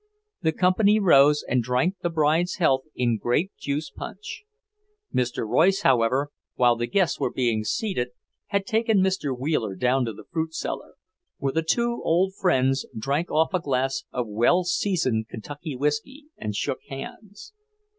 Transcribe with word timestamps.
The 0.41 0.51
company 0.51 0.99
rose 0.99 1.45
and 1.47 1.61
drank 1.61 1.99
the 2.01 2.09
bride's 2.09 2.55
health 2.55 2.85
in 2.95 3.19
grape 3.19 3.51
juice 3.59 3.91
punch. 3.91 4.45
Mr. 5.13 5.47
Royce, 5.47 5.81
however, 5.83 6.31
while 6.55 6.75
the 6.75 6.87
guests 6.87 7.19
were 7.19 7.31
being 7.31 7.63
seated, 7.63 8.09
had 8.47 8.65
taken 8.65 9.01
Mr. 9.03 9.37
Wheeler 9.37 9.75
down 9.75 10.05
to 10.05 10.11
the 10.13 10.25
fruit 10.31 10.55
cellar, 10.55 10.95
where 11.37 11.53
the 11.53 11.61
two 11.61 12.01
old 12.03 12.33
friends 12.33 12.83
drank 12.97 13.29
off 13.29 13.53
a 13.53 13.59
glass 13.59 14.05
of 14.11 14.25
well 14.27 14.63
seasoned 14.63 15.27
Kentucky 15.29 15.75
whiskey, 15.75 16.29
and 16.35 16.55
shook 16.55 16.79
hands. 16.89 17.53